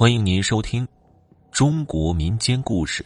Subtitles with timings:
[0.00, 0.86] 欢迎您收听
[1.50, 3.04] 中国民间故事。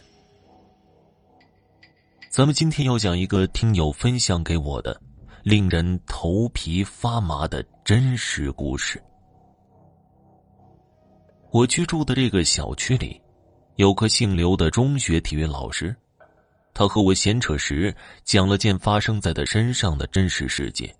[2.29, 5.01] 咱们今天要讲一个听友分享给我的
[5.41, 9.01] 令人头皮发麻的真实故事。
[11.49, 13.19] 我居住的这个小区里，
[13.77, 15.95] 有个姓刘的中学体育老师，
[16.75, 17.91] 他和我闲扯时
[18.23, 20.95] 讲了件发生在他身上的真实事件。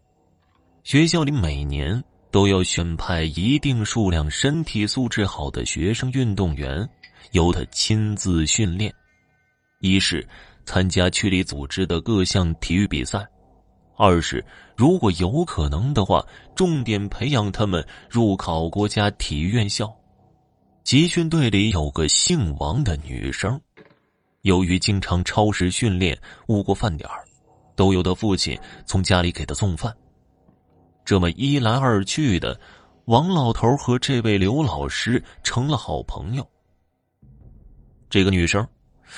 [0.83, 2.03] 学校里每年。
[2.33, 6.89] 都要选派一定数量身体素质好的学生运动员，
[7.31, 8.91] 由他亲自训练。
[9.81, 10.27] 一是
[10.65, 13.23] 参加区里组织的各项体育比赛，
[13.95, 14.43] 二是
[14.75, 19.95] 如果有可能的话，重点培养他们入考国家体育院校。
[20.83, 23.61] 集训队里有个姓王的女生，
[24.41, 27.07] 由于经常超时训练误过饭点
[27.75, 28.57] 都由他父亲
[28.87, 29.95] 从家里给她送饭。
[31.05, 32.59] 这么一来二去的，
[33.05, 36.47] 王老头和这位刘老师成了好朋友。
[38.09, 38.65] 这个女生，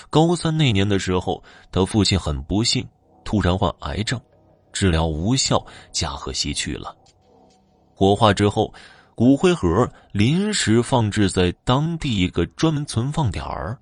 [0.09, 2.87] 高三那年的时候，她父亲很不幸，
[3.23, 4.19] 突然患癌症，
[4.73, 6.95] 治疗无效，驾鹤西去了。
[7.93, 8.73] 火化之后，
[9.13, 13.77] 骨灰盒临时放置在当地一个专门存放点儿。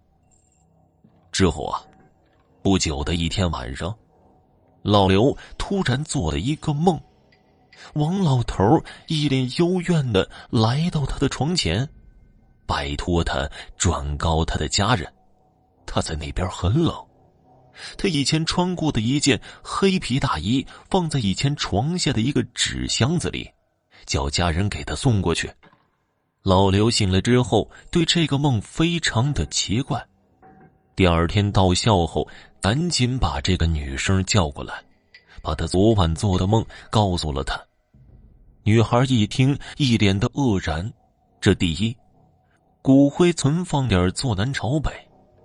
[1.32, 1.82] 之后啊，
[2.62, 3.96] 不久的一天晚上，
[4.82, 7.00] 老刘突然做了一个梦。
[7.94, 11.88] 王老头一脸幽怨的来到他的床前，
[12.66, 15.12] 拜托他转告他的家人，
[15.86, 16.96] 他在那边很冷。
[17.98, 23.50] 他以前穿过的一件黑皮大衣放在以前床下的一个纸箱子里，
[24.06, 25.52] 叫家人给他送过去。
[26.44, 30.06] 老刘醒了之后，对这个梦非常的奇怪。
[30.96, 32.28] 第二天到校后，
[32.62, 34.84] 赶紧把这个女生叫过来，
[35.42, 37.60] 把他昨晚做的梦告诉了他。
[38.66, 40.90] 女孩一听，一脸的愕然。
[41.42, 41.94] 这第一，
[42.82, 44.90] 骨灰存放点坐南朝北，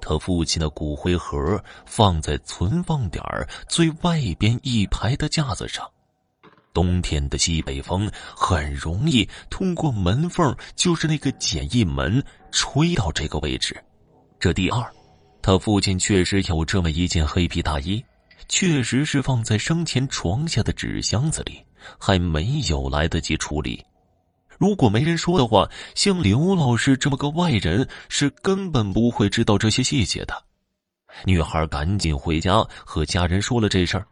[0.01, 3.21] 他父亲的骨灰盒放在存放点
[3.69, 5.84] 最外边一排的架子上。
[6.73, 13.77] 冬天的西北风很容易通过门缝，就是那个简易门，吹到这个位置。
[14.39, 14.81] 这第二，
[15.43, 18.01] 他父亲确实有这么一件黑皮大衣，
[18.48, 21.62] 确实是放在生前床下的纸箱子里。
[21.97, 23.82] 还没有来得及处理，
[24.59, 30.34] 如果没人说的话，像刘老师这么个外人是根本不会知道这些细节的。
[31.25, 34.06] 女孩赶紧回家和家人说了这事儿，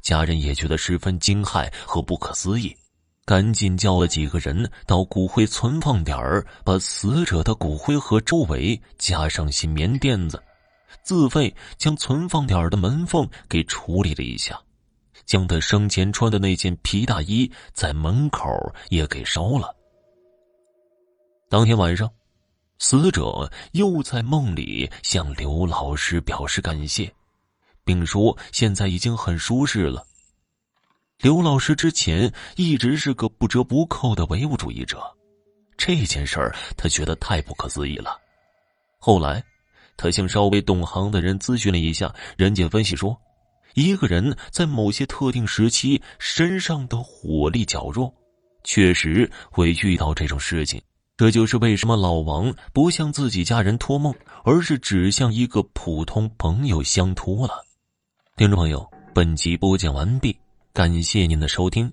[0.00, 2.74] 家人也觉得十分惊骇和不可思议，
[3.26, 10.42] 赶紧叫了几个人到骨灰存放点儿，把死者的骨灰盒周围加上些棉垫子，
[11.02, 14.60] 自费将存放点的门缝给处理了一下。
[15.26, 18.48] 将他生前穿的那件皮大衣在门口
[18.88, 19.76] 也给烧了。
[21.50, 22.10] 当天晚上，
[22.78, 27.12] 死者又在梦里向刘老师表示感谢，
[27.84, 30.06] 并说现在已经很舒适了。
[31.18, 35.02] 刘老师之前一直是个不折不扣的唯物主义者，
[35.76, 38.18] 这件事儿他觉得太不可思议了。
[38.98, 39.44] 后来，
[39.98, 43.14] 他向稍微懂行的人咨询了一下，人家分析说。
[43.74, 48.12] 一个人在某些特定时期身上的火力较弱，
[48.64, 50.80] 确实会遇到这种事情。
[51.16, 54.14] 这就是为什么老王不向自己家人托梦，
[54.44, 57.54] 而是只向一个普通朋友相托了。
[58.36, 60.36] 听众朋友，本集播讲完毕，
[60.72, 61.92] 感谢您的收听。